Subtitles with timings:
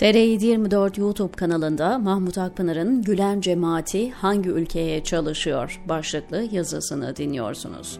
[0.00, 7.98] TR724 YouTube kanalında Mahmut Akpınar'ın Gülen Cemaati hangi ülkeye çalışıyor başlıklı yazısını dinliyorsunuz.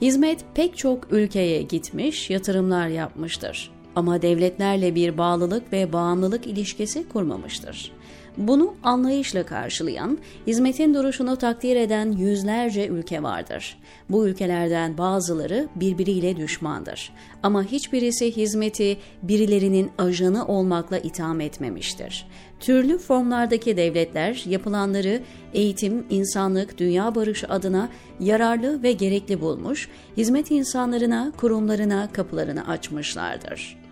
[0.00, 3.70] Hizmet pek çok ülkeye gitmiş, yatırımlar yapmıştır.
[3.96, 7.92] Ama devletlerle bir bağlılık ve bağımlılık ilişkisi kurmamıştır.
[8.38, 13.78] Bunu anlayışla karşılayan, hizmetin duruşunu takdir eden yüzlerce ülke vardır.
[14.10, 17.12] Bu ülkelerden bazıları birbiriyle düşmandır.
[17.42, 22.26] Ama hiçbirisi hizmeti birilerinin ajanı olmakla itham etmemiştir.
[22.60, 25.20] Türlü formlardaki devletler yapılanları
[25.54, 27.88] eğitim, insanlık, dünya barışı adına
[28.20, 33.87] yararlı ve gerekli bulmuş, hizmet insanlarına, kurumlarına kapılarını açmışlardır.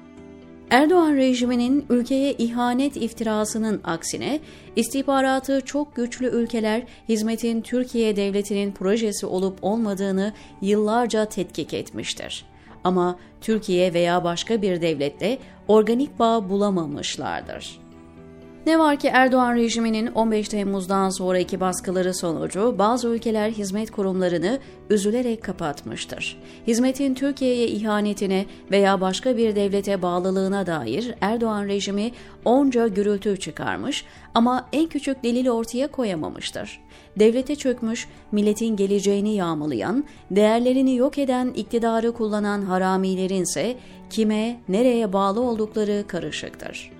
[0.70, 4.40] Erdoğan rejiminin ülkeye ihanet iftirasının aksine
[4.76, 12.44] istihbaratı çok güçlü ülkeler hizmetin Türkiye devletinin projesi olup olmadığını yıllarca tetkik etmiştir.
[12.84, 17.85] Ama Türkiye veya başka bir devletle organik bağ bulamamışlardır.
[18.66, 24.58] Ne var ki Erdoğan rejiminin 15 Temmuz'dan sonraki baskıları sonucu bazı ülkeler hizmet kurumlarını
[24.90, 26.42] üzülerek kapatmıştır.
[26.66, 32.10] Hizmetin Türkiye'ye ihanetine veya başka bir devlete bağlılığına dair Erdoğan rejimi
[32.44, 36.80] onca gürültü çıkarmış ama en küçük delil ortaya koyamamıştır.
[37.18, 43.76] Devlete çökmüş, milletin geleceğini yağmalayan, değerlerini yok eden iktidarı kullanan haramilerin ise
[44.10, 46.95] kime, nereye bağlı oldukları karışıktır.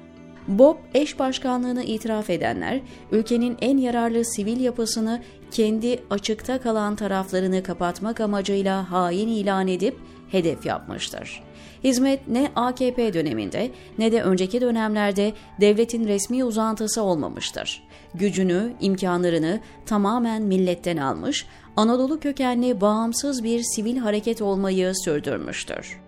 [0.48, 2.80] Bob eş başkanlığını itiraf edenler,
[3.12, 9.96] ülkenin en yararlı sivil yapısını kendi açıkta kalan taraflarını kapatmak amacıyla hain ilan edip
[10.30, 11.42] hedef yapmıştır.
[11.84, 17.82] Hizmet ne AKP döneminde ne de önceki dönemlerde devletin resmi uzantısı olmamıştır.
[18.14, 26.05] Gücünü, imkanlarını tamamen milletten almış, Anadolu kökenli bağımsız bir sivil hareket olmayı sürdürmüştür.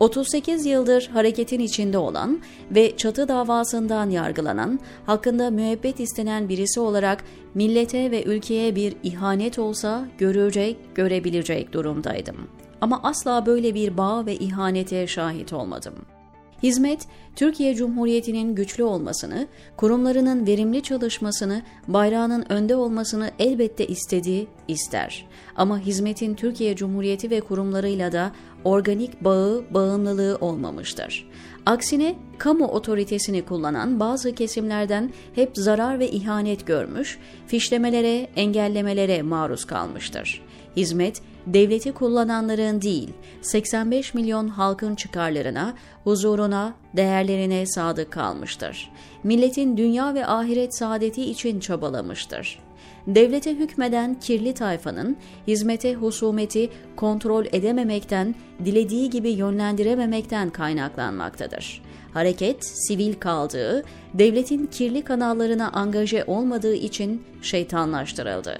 [0.00, 7.24] 38 yıldır hareketin içinde olan ve çatı davasından yargılanan, hakkında müebbet istenen birisi olarak
[7.54, 12.36] millete ve ülkeye bir ihanet olsa görecek, görebilecek durumdaydım.
[12.80, 16.17] Ama asla böyle bir bağ ve ihanete şahit olmadım.''
[16.62, 19.46] Hizmet, Türkiye Cumhuriyeti'nin güçlü olmasını,
[19.76, 25.26] kurumlarının verimli çalışmasını, bayrağının önde olmasını elbette istediği ister.
[25.56, 28.32] Ama hizmetin Türkiye Cumhuriyeti ve kurumlarıyla da
[28.64, 31.28] organik bağı, bağımlılığı olmamıştır.
[31.68, 40.42] Aksine kamu otoritesini kullanan bazı kesimlerden hep zarar ve ihanet görmüş, fişlemelere, engellemelere maruz kalmıştır.
[40.76, 43.10] Hizmet, devleti kullananların değil,
[43.42, 45.74] 85 milyon halkın çıkarlarına,
[46.04, 48.90] huzuruna, değerlerine sadık kalmıştır.
[49.24, 52.67] Milletin dünya ve ahiret saadeti için çabalamıştır.
[53.06, 55.16] Devlete hükmeden kirli tayfanın
[55.46, 61.82] hizmete husumeti kontrol edememekten, dilediği gibi yönlendirememekten kaynaklanmaktadır.
[62.14, 68.58] Hareket sivil kaldığı, devletin kirli kanallarına angaje olmadığı için şeytanlaştırıldı.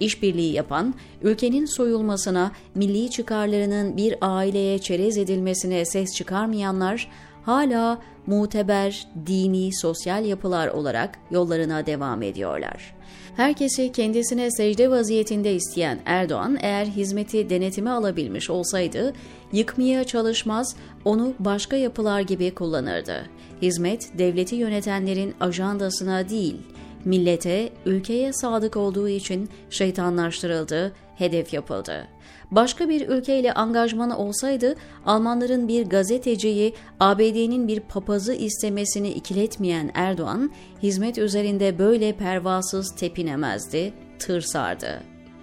[0.00, 7.08] İşbirliği yapan, ülkenin soyulmasına, milli çıkarlarının bir aileye çerez edilmesine ses çıkarmayanlar,
[7.42, 12.94] hala muteber, dini, sosyal yapılar olarak yollarına devam ediyorlar.
[13.36, 19.12] Herkesi kendisine secde vaziyetinde isteyen Erdoğan eğer hizmeti denetime alabilmiş olsaydı
[19.52, 23.26] yıkmaya çalışmaz, onu başka yapılar gibi kullanırdı.
[23.62, 26.56] Hizmet devleti yönetenlerin ajandasına değil,
[27.04, 32.08] millete, ülkeye sadık olduğu için şeytanlaştırıldı, hedef yapıldı.
[32.50, 34.74] Başka bir ülkeyle angajmanı olsaydı
[35.06, 40.50] Almanların bir gazeteciyi ABD'nin bir papazı istemesini ikiletmeyen Erdoğan,
[40.82, 45.02] hizmet üzerinde böyle pervasız tepinemezdi, tırsardı.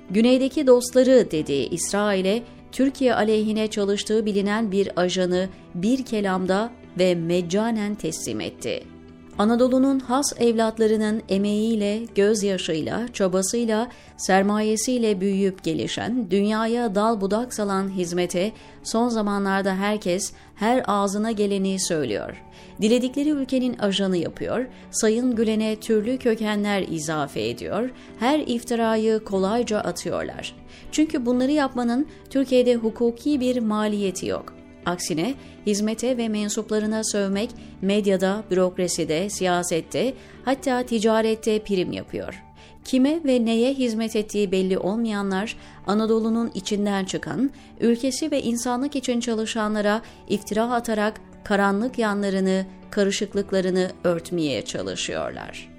[0.09, 8.41] Güneydeki dostları dediği İsrail'e Türkiye aleyhine çalıştığı bilinen bir ajanı bir kelamda ve meccanen teslim
[8.41, 8.96] etti.
[9.37, 18.51] Anadolu'nun has evlatlarının emeğiyle, gözyaşıyla, çabasıyla, sermayesiyle büyüyüp gelişen, dünyaya dal budak salan hizmete
[18.83, 22.43] son zamanlarda herkes her ağzına geleni söylüyor.
[22.81, 30.55] Diledikleri ülkenin ajanı yapıyor, Sayın Gülen'e türlü kökenler izafe ediyor, her iftirayı kolayca atıyorlar.
[30.91, 34.56] Çünkü bunları yapmanın Türkiye'de hukuki bir maliyeti yok.
[34.87, 35.35] Aksine
[35.65, 37.49] hizmete ve mensuplarına sövmek
[37.81, 40.13] medyada, bürokraside, siyasette
[40.45, 42.43] hatta ticarette prim yapıyor.
[42.85, 45.57] Kime ve neye hizmet ettiği belli olmayanlar
[45.87, 55.76] Anadolu'nun içinden çıkan, ülkesi ve insanlık için çalışanlara iftira atarak karanlık yanlarını, karışıklıklarını örtmeye çalışıyorlar.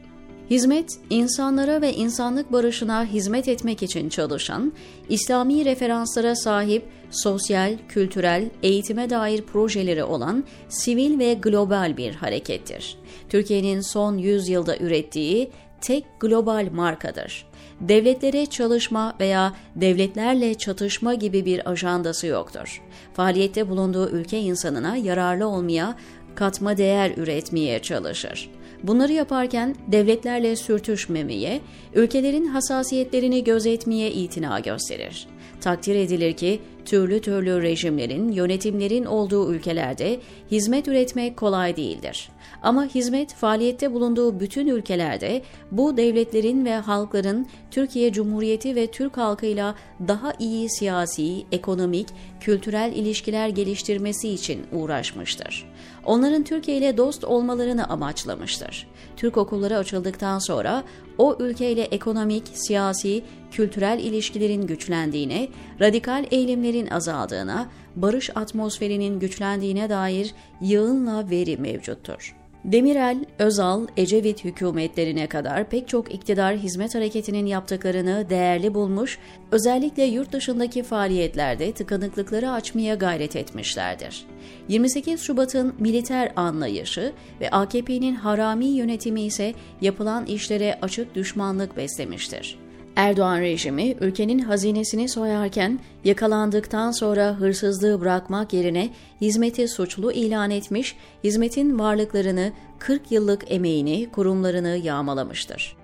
[0.50, 4.73] Hizmet, insanlara ve insanlık barışına hizmet etmek için çalışan,
[5.09, 12.97] İslami referanslara sahip sosyal, kültürel, eğitime dair projeleri olan sivil ve global bir harekettir.
[13.29, 15.50] Türkiye'nin son 100 yılda ürettiği
[15.81, 17.47] tek global markadır.
[17.81, 22.83] Devletlere çalışma veya devletlerle çatışma gibi bir ajandası yoktur.
[23.15, 25.95] Faaliyette bulunduğu ülke insanına yararlı olmaya,
[26.35, 28.50] katma değer üretmeye çalışır.
[28.82, 31.60] Bunları yaparken devletlerle sürtüşmemeye,
[31.94, 35.26] ülkelerin hassasiyetlerini gözetmeye itina gösterir.
[35.61, 42.29] Takdir edilir ki türlü türlü rejimlerin, yönetimlerin olduğu ülkelerde hizmet üretmek kolay değildir.
[42.62, 49.75] Ama hizmet faaliyette bulunduğu bütün ülkelerde bu devletlerin ve halkların Türkiye Cumhuriyeti ve Türk halkıyla
[50.09, 52.09] daha iyi siyasi, ekonomik,
[52.41, 55.73] kültürel ilişkiler geliştirmesi için uğraşmıştır.
[56.05, 58.87] Onların Türkiye ile dost olmalarını amaçlamıştır.
[59.17, 60.85] Türk okulları açıldıktan sonra
[61.19, 65.49] o ülkeyle ekonomik, siyasi, kültürel ilişkilerin güçlendiğine,
[65.81, 72.35] radikal eğilimlerin azaldığına, barış atmosferinin güçlendiğine dair yığınla veri mevcuttur.
[72.65, 79.19] Demirel, Özal, Ecevit hükümetlerine kadar pek çok iktidar hizmet hareketinin yaptıklarını değerli bulmuş,
[79.53, 84.27] özellikle yurt dışındaki faaliyetlerde tıkanıklıkları açmaya gayret etmişlerdir.
[84.69, 92.68] 28 Şubat'ın militer anlayışı ve AKP'nin harami yönetimi ise yapılan işlere açık düşmanlık beslemiştir.
[92.99, 98.91] Erdoğan rejimi ülkenin hazinesini soyarken yakalandıktan sonra hırsızlığı bırakmak yerine
[99.21, 105.77] hizmeti suçlu ilan etmiş, hizmetin varlıklarını, 40 yıllık emeğini, kurumlarını yağmalamıştır.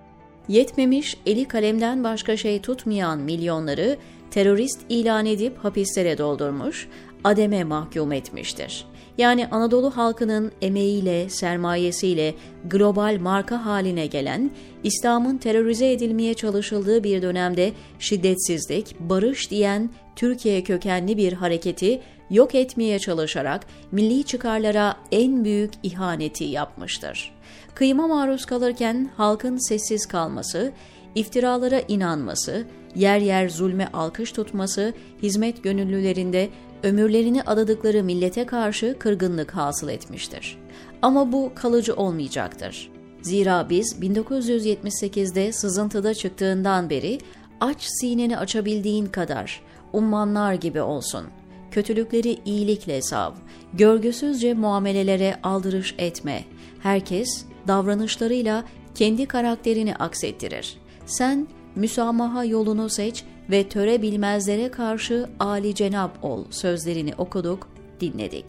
[0.49, 3.97] Yetmemiş, eli kalemden başka şey tutmayan milyonları
[4.31, 6.89] terörist ilan edip hapislere doldurmuş,
[7.25, 8.87] ademe mahkum etmiştir.
[9.19, 12.35] Yani Anadolu halkının emeğiyle, sermayesiyle
[12.65, 14.51] global marka haline gelen,
[14.83, 22.01] İslam'ın terörize edilmeye çalışıldığı bir dönemde şiddetsizlik, barış diyen Türkiye kökenli bir hareketi
[22.31, 27.35] yok etmeye çalışarak milli çıkarlara en büyük ihaneti yapmıştır.
[27.75, 30.73] Kıyıma maruz kalırken halkın sessiz kalması,
[31.15, 36.49] iftiralara inanması, yer yer zulme alkış tutması, hizmet gönüllülerinde
[36.85, 40.59] ömürlerini adadıkları millete karşı kırgınlık hasıl etmiştir.
[41.03, 42.91] Ama bu kalıcı olmayacaktır.
[43.23, 47.19] Zira biz 1978'de sızıntıda çıktığından beri
[47.61, 51.25] aç sineni açabildiğin kadar ummanlar gibi olsun.
[51.71, 53.33] Kötülükleri iyilikle sav,
[53.73, 56.45] görgüsüzce muamelelere aldırış etme.
[56.81, 58.65] Herkes davranışlarıyla
[58.95, 60.77] kendi karakterini aksettirir.
[61.07, 67.69] Sen müsamaha yolunu seç ve töre bilmezlere karşı Ali cenap ol sözlerini okuduk,
[68.01, 68.45] dinledik.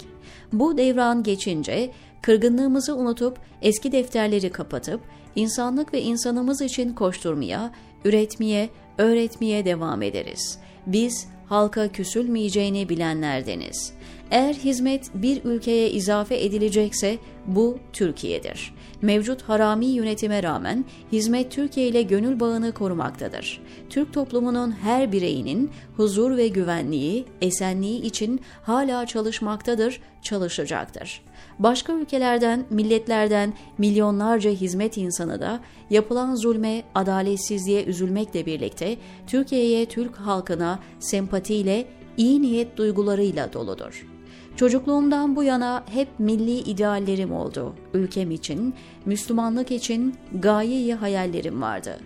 [0.53, 5.01] Bu devran geçince kırgınlığımızı unutup eski defterleri kapatıp
[5.36, 7.71] insanlık ve insanımız için koşturmaya,
[8.06, 10.59] üretmeye, öğretmeye devam ederiz.
[10.86, 13.94] Biz halka küsülmeyeceğini bilenlerdeniz.
[14.31, 17.18] Eğer hizmet bir ülkeye izafe edilecekse
[17.48, 18.74] bu Türkiye'dir.
[19.01, 23.62] Mevcut harami yönetime rağmen hizmet Türkiye ile gönül bağını korumaktadır.
[23.89, 31.21] Türk toplumunun her bireyinin huzur ve güvenliği, esenliği için hala çalışmaktadır, çalışacaktır.
[31.60, 38.98] Başka ülkelerden, milletlerden milyonlarca hizmet insanı da yapılan zulme, adaletsizliğe üzülmekle birlikte
[39.28, 41.88] Türkiye'ye, Türk halkına sempatiyle,
[42.18, 44.15] iyi niyet duygularıyla doludur.
[44.56, 47.76] Çocukluğumdan bu yana hep milli ideallerim oldu.
[47.94, 48.74] Ülkem için,
[49.06, 52.00] Müslümanlık için gayeyi hayallerim vardı.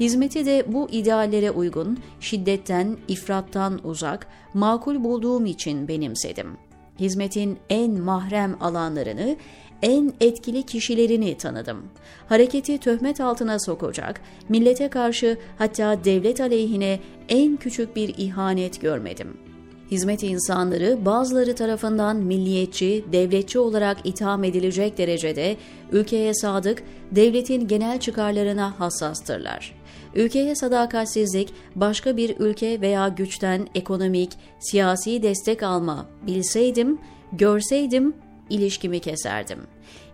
[0.00, 6.56] Hizmeti de bu ideallere uygun, şiddetten, ifrattan uzak, makul bulduğum için benimsedim.
[7.00, 9.36] Hizmetin en mahrem alanlarını,
[9.82, 11.82] en etkili kişilerini tanıdım.
[12.28, 19.49] Hareketi töhmet altına sokacak, millete karşı hatta devlet aleyhine en küçük bir ihanet görmedim.''
[19.90, 25.56] Hizmet insanları bazıları tarafından milliyetçi, devletçi olarak itham edilecek derecede
[25.92, 26.82] ülkeye sadık,
[27.12, 29.80] devletin genel çıkarlarına hassastırlar.
[30.14, 34.30] Ülkeye sadakatsizlik, başka bir ülke veya güçten ekonomik,
[34.60, 36.98] siyasi destek alma bilseydim,
[37.32, 38.14] görseydim
[38.50, 39.58] ilişkimi keserdim.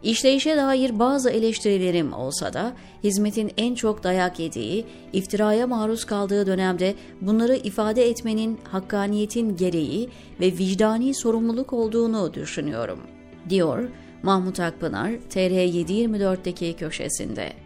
[0.02, 2.72] İşleyişe dair bazı eleştirilerim olsa da
[3.04, 10.08] hizmetin en çok dayak yediği, iftiraya maruz kaldığı dönemde bunları ifade etmenin hakkaniyetin gereği
[10.40, 13.00] ve vicdani sorumluluk olduğunu düşünüyorum,
[13.48, 13.88] diyor
[14.22, 17.65] Mahmut Akpınar TR724'deki köşesinde.